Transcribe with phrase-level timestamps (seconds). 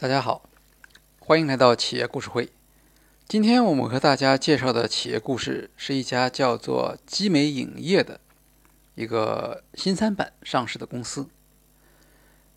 [0.00, 0.48] 大家好，
[1.18, 2.48] 欢迎来到企业故事会。
[3.28, 8.18] 今天我们和大家介绍的企业故事是一家叫做基美影业的
[8.94, 11.28] 一个新三板上市的公司。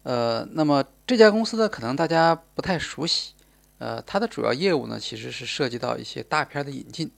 [0.04, 3.34] 呃，那么这家公司呢，可能大家不太熟悉。
[3.78, 7.12] 呃，它的主要业务呢，其实是涉及到一些大片的引进。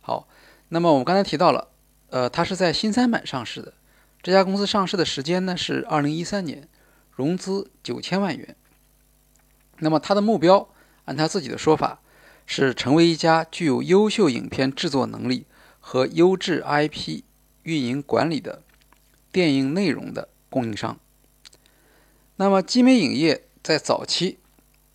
[0.00, 0.26] 好，
[0.70, 1.68] 那么我们刚才提到了，
[2.10, 3.74] 呃，它是在新三板上市的。
[4.20, 6.68] 这家公司上市的时间呢是二零一三年，
[7.12, 8.56] 融资九千万元。
[9.80, 10.68] 那么，他的目标，
[11.04, 12.00] 按他自己的说法，
[12.46, 15.46] 是成为一家具有优秀影片制作能力
[15.78, 17.22] 和优质 IP
[17.62, 18.62] 运营管理的
[19.30, 20.98] 电影内容的供应商。
[22.36, 24.38] 那么，基美影业在早期，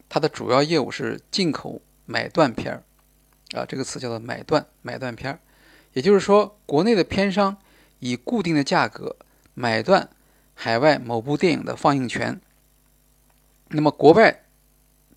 [0.10, 2.84] 它的主要业务是进口买断片儿，
[3.58, 5.40] 啊，这个词叫做买断买断片儿，
[5.94, 7.58] 也就是说，国内的片商
[8.00, 9.16] 以固定的价格
[9.54, 10.10] 买断
[10.54, 12.42] 海外某部电影的放映权，
[13.70, 14.43] 那么国外。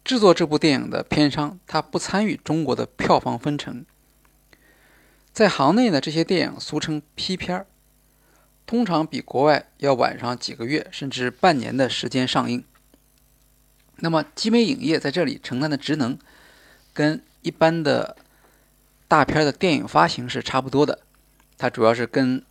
[0.07, 3.85] 制作这部电影的片商，他不参与中国的票房分成。
[5.33, 7.67] 在行内呢，这些电影俗称批片儿，
[8.65, 12.63] 通常比国外要晚上几个月甚至半年的时间上映。
[13.97, 16.17] 那么，集美影业在这里承担的职能，
[16.95, 18.17] 跟一般的
[19.09, 21.01] 大片的电影发行是差不多的。
[21.59, 22.45] 它主要是跟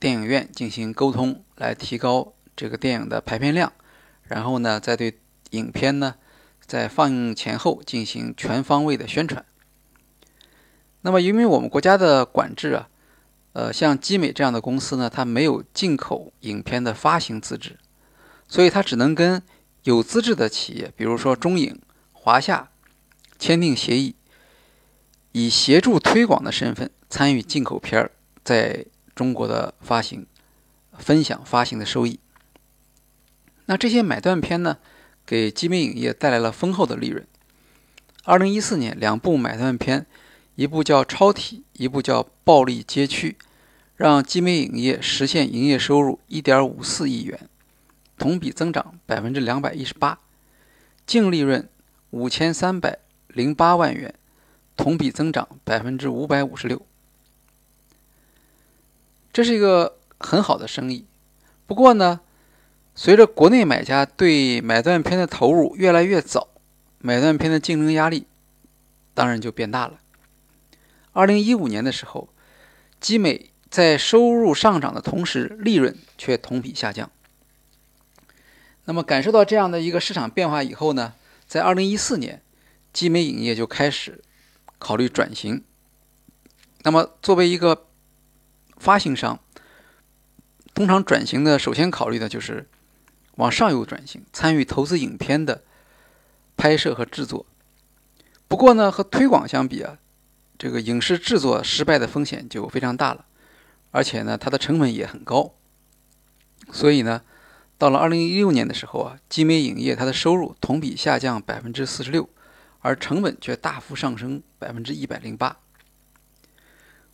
[0.00, 3.70] 电影院进行沟通，来提高这个电影的排片量，
[4.22, 5.18] 然后呢，再对
[5.50, 6.14] 影片呢。
[6.66, 9.44] 在放映前后进行全方位的宣传。
[11.02, 12.88] 那么，因为我们国家的管制啊，
[13.52, 17.78] 呃，像基美这样的公司呢，它没有进口影片的发行资质，
[18.48, 19.40] 所以它只能跟
[19.84, 21.80] 有资质的企业，比如说中影、
[22.12, 22.70] 华夏，
[23.38, 24.16] 签订协议，
[25.30, 28.10] 以协助推广的身份参与进口片儿
[28.42, 30.26] 在中国的发行，
[30.98, 32.18] 分享发行的收益。
[33.66, 34.78] 那这些买断片呢？
[35.26, 37.26] 给基美影业带来了丰厚的利润。
[38.22, 40.06] 二零一四年，两部买断片，
[40.54, 43.36] 一部叫《超体》，一部叫《暴力街区》，
[43.96, 47.48] 让基美影业实现营业收入一点五四亿元，
[48.16, 50.18] 同比增长百分之两百一十八，
[51.04, 51.68] 净利润
[52.10, 52.98] 五千三百
[53.28, 54.14] 零八万元，
[54.76, 56.80] 同比增长百分之五百五十六。
[59.32, 61.04] 这是一个很好的生意。
[61.66, 62.20] 不过呢，
[62.98, 66.48] 随着国内买家对买断片的投入越来越早，
[66.98, 68.26] 买断片的竞争压力
[69.12, 70.00] 当然就变大了。
[71.12, 72.30] 二零一五年的时候，
[72.98, 77.10] 基美在收入上涨的同时，利润却同比下降。
[78.86, 81.12] 那么感受到这样的一个市场变化以后呢，
[81.46, 82.40] 在二零一四年，
[82.94, 84.22] 基美影业就开始
[84.78, 85.62] 考虑转型。
[86.82, 87.88] 那么作为一个
[88.78, 89.38] 发行商，
[90.72, 92.66] 通常转型的首先考虑的就是。
[93.36, 95.62] 往上游转型，参与投资影片的
[96.56, 97.46] 拍摄和制作。
[98.48, 99.98] 不过呢，和推广相比啊，
[100.58, 103.26] 这个影视制作失败的风险就非常大了，
[103.90, 105.52] 而且呢，它的成本也很高。
[106.72, 107.22] 所以呢，
[107.76, 112.28] 到了二零一六年的时候啊，集美影业它的收入同比下降百分之四十六，
[112.80, 115.58] 而成本却大幅上升百分之一百零八。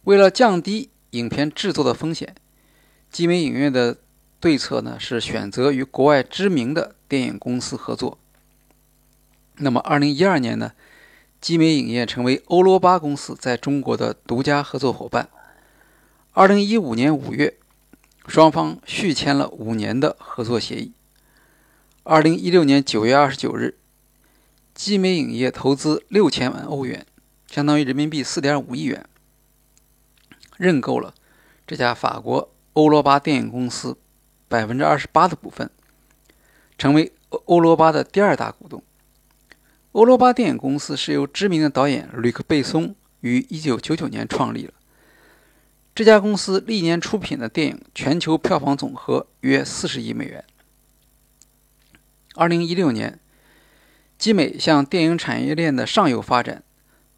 [0.05, 2.35] 为了降低影片制作的风险，
[3.11, 3.99] 集美影业的。
[4.43, 8.19] 对策呢是选择与国外知名的电影公司合作。
[9.59, 10.73] 那么，二零一二年呢，
[11.41, 15.29] 基美影业成为欧罗巴公司在中国的独家合作伙伴。
[16.33, 17.57] 二零一五年五月，
[18.27, 20.91] 双方续签了五年的合作协议。
[22.03, 23.77] 二零一六年九月二十九日，
[24.75, 27.07] 基美影业投资六千万欧元，
[27.47, 29.09] 相当于人民币四点五亿元，
[30.57, 31.15] 认购了
[31.65, 33.97] 这家法国欧罗巴电影公司。
[34.53, 35.71] 百分之二十八的股份，
[36.77, 38.83] 成为欧欧罗巴的第二大股东。
[39.93, 44.75] 欧罗巴电影公司是由知名的导演吕克·贝松于一九九九年创立了。
[45.95, 50.45] 这家公司历年出品的电影全球票房总和约四十亿美元。
[52.35, 53.19] 二零一六年，
[54.19, 56.63] 基美向电影产业链的上游发展，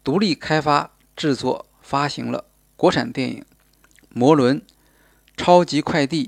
[0.05, 2.45] 独立开发、制作、发行了
[2.77, 3.41] 国产电影
[4.13, 4.59] 《摩轮》
[5.35, 6.27] 《超级快递》。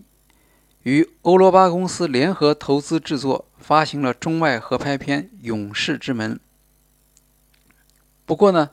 [0.87, 6.35] 与欧罗巴公司联合投资制作，发行了中外合拍片《勇士之门》。
[8.25, 8.69] 不过呢，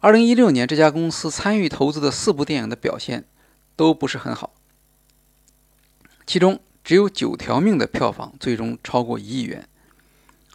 [0.00, 3.24] 二零一六年这家公司参与投资的四部电影的表现
[3.76, 4.52] 都不是很好，
[6.26, 9.68] 其中只有《九条命》的票房最终超过一亿元，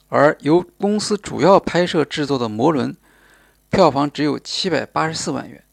[0.10, 2.92] 而由公司主要拍摄制作的《摩轮》
[3.70, 5.64] 票房只有七百八十四万元。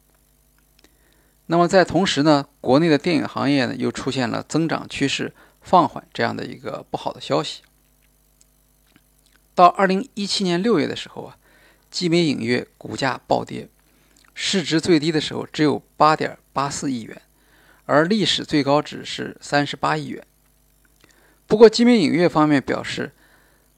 [1.47, 7.63] 那么在同时呢，国内的电影行业呢又出现了增长趋势放缓这样的一个不好的消息。
[9.55, 11.37] 到二零一七年六月的时候啊，
[11.91, 13.69] 基美影业股价暴跌，
[14.35, 17.23] 市值最低的时候只有八点八四亿元，
[17.85, 20.27] 而历史最高值是三十八亿元。
[21.47, 23.13] 不过，基美影业方面表示，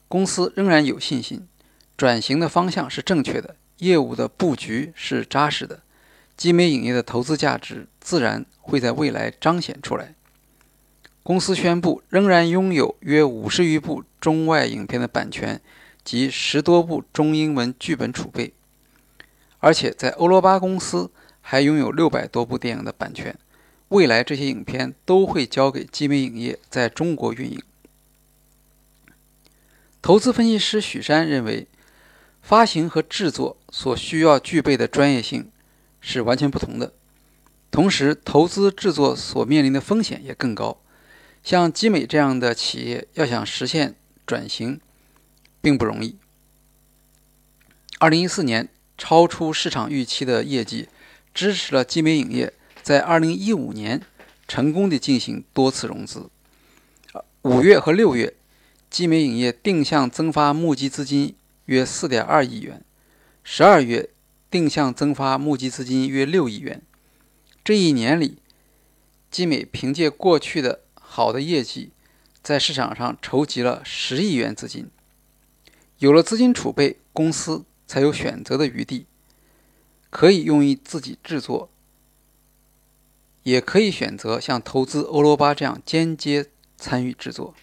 [0.07, 1.49] 公司仍然有信心，
[1.97, 5.83] 转型的方向是正确的，业务的布局是扎实的，
[6.37, 10.15] 基美影业的投资价值自然会在未来彰显出来。
[11.23, 15.61] 公司宣布，仍然拥有约五十余部中外影片的版权
[16.05, 18.53] 及十多部中英文剧本储备，
[19.59, 21.11] 而且在欧罗巴公司
[21.41, 23.37] 还拥有六百多部电影的版权。
[23.89, 27.63] 未来这些影片都会交给基美影业在中国运营。
[30.03, 31.67] 投资分析师许山认为，
[32.43, 35.51] 发行和制作所需要具备的专业性
[36.01, 36.93] 是完全不同的，
[37.71, 40.81] 同时投资制作所面临的风险也更高。
[41.43, 43.95] 像集美这样的企业要想实现
[44.27, 44.81] 转型，
[45.61, 46.17] 并不容易。
[47.99, 50.89] 二零一四年超出市场预期的业绩，
[51.33, 52.53] 支持了集美影业
[52.83, 54.03] 在二零一五年
[54.49, 56.29] 成功的进行多次融资。
[57.43, 58.35] 五月和六月，
[58.91, 62.83] 集美影业定向增发募集资金约四点二亿元，
[63.45, 64.11] 十二月
[64.57, 66.81] 定向增发募集资金约六亿元。
[67.63, 68.39] 这一年里，
[69.31, 71.91] 集美凭借过去的好的业绩，
[72.43, 74.89] 在市场上筹集了十亿元资金。
[75.99, 79.05] 有了资金储备，公司才有选择的余地，
[80.09, 81.69] 可以用于自己制作，
[83.43, 86.47] 也可以选择像投资欧罗巴这样间接
[86.79, 87.55] 参与制作。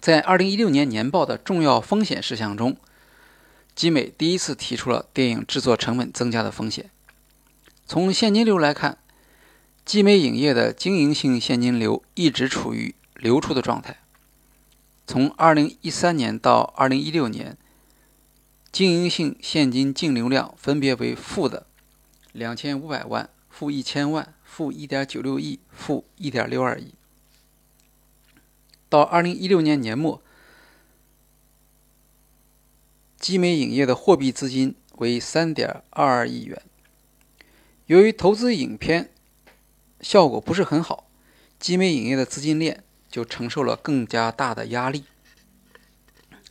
[0.00, 2.78] 在二零一六年年报的重要风险事项中，
[3.74, 6.90] 集美第一次提出了电影制作成本增加的风险。
[7.86, 8.98] 从现金流来看。
[9.84, 13.98] 集美影业的经营性现金流一直处于流出的状态。
[15.06, 17.58] 从2013年到2016年，
[18.72, 21.66] 经营性现金净流量分别为负的
[22.34, 26.94] 2500万、负1000万、负1.96亿、负1.62亿。
[28.88, 30.22] 到2016年年末，
[33.24, 36.60] 集美影业的货币资金为3.22亿元。
[37.86, 39.08] 由于投资影片，
[40.02, 41.08] 效果不是很好，
[41.58, 45.04] 集美影业的资金链就承受了更加大的压力。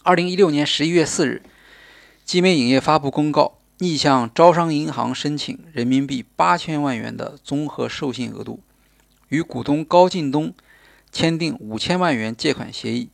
[0.02, 1.44] 二零一六年十一月四日，
[2.26, 8.60] 集美影业发布公告，逆向招商银行申请人民币八千万元的综合授信额度，
[9.28, 10.52] 与股东高进东
[11.12, 13.10] 签订五千万元借款协议，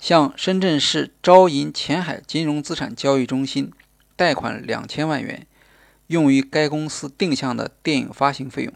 [0.00, 3.70] 向深圳市招银前海金融资产交易中心
[4.16, 5.46] 贷款两千万元，
[6.06, 8.72] 用于该公司定向的电影发行费用。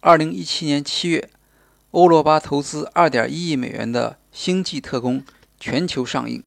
[0.00, 1.30] 二零一七年七月，
[1.92, 5.20] 欧罗巴投资二点一亿美元的《星际特工》
[5.60, 6.42] 全球上映。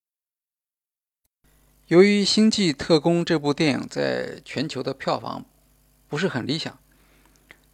[1.87, 5.45] 由于《星际特工》这部电影在全球的票房
[6.09, 6.77] 不是很理想，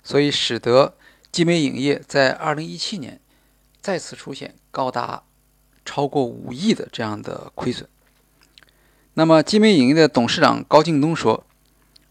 [0.04, 0.96] 所以使得
[1.32, 3.20] 集美影业在二零一七年
[3.82, 5.24] 再次出现高达
[5.86, 7.88] 超过五亿的这样的亏损。
[9.14, 11.46] 那么，金美影业的董事长高敬东说：“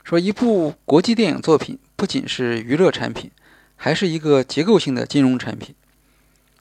[0.03, 3.31] 说一部国际电影作品不仅是娱乐产品。”
[3.77, 5.75] 还是一个结构性的金融产品。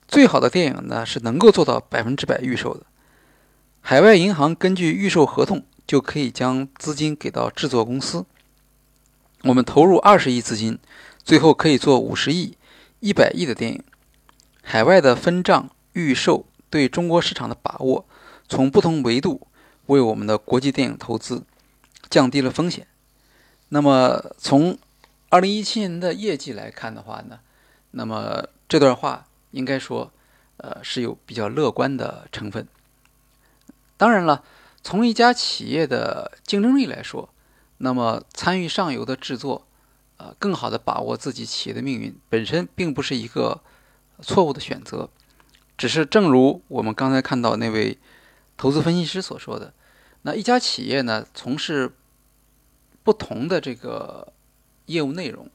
[0.07, 2.85] 最好的电影呢是能够做到百分之百预售的。
[3.79, 8.25] 海外银行根据预售合同就可以将资金给到制作公司。
[9.43, 10.79] 我们投入二十亿资金，
[11.23, 12.57] 最后可以做五十亿、
[12.99, 13.83] 一百亿的电影。
[14.61, 18.03] 海外的分账预售对中国市场的把握，
[18.49, 19.45] 从不同维度
[19.85, 21.43] 为我们的国际电影投资
[22.09, 22.87] 降低了风险。
[23.69, 24.79] 那么从
[25.29, 27.41] 二零一七年的业绩来看的话呢，
[27.91, 30.11] 那么这段话应该说，
[30.57, 32.67] 呃，是有比较乐观的成分。
[33.95, 34.43] 当然了，
[34.81, 37.29] 从一家企业的竞争力来说，
[37.77, 39.67] 那么参与上游的制作，
[40.17, 43.61] 呃，更好的把握自己企业的命运，本身并不是一个
[44.23, 45.11] 错误的选择。
[45.77, 47.97] 只是正如我们刚才看到那位
[48.57, 49.73] 投资分析师所说的，
[50.23, 51.91] 那一家企业呢，从事
[53.03, 54.31] 不同的这个。
[54.87, 55.49] 业务内容，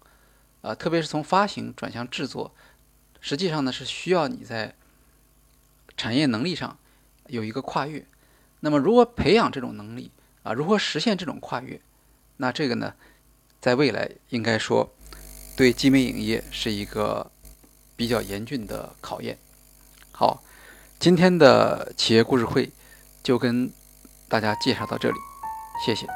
[0.63, 2.55] 啊，特别是从发行转向制作，
[3.21, 4.75] 实际上呢是需要你在
[5.99, 6.79] 产业能力上
[7.27, 8.07] 有一个跨越。
[8.61, 10.11] 那么，如何培养这种能力
[10.45, 10.55] 啊？
[10.55, 11.79] 如何实现这种跨越？
[12.39, 12.95] 那这个呢，
[13.61, 14.91] 在未来应该说
[15.55, 17.31] 对集美影业是一个
[17.97, 19.37] 比较严峻的考验。
[20.21, 20.43] 好，
[20.99, 22.69] 今天的企业故事会
[23.23, 23.71] 就跟
[24.29, 25.17] 大家介绍到这里，
[25.87, 26.09] 谢谢。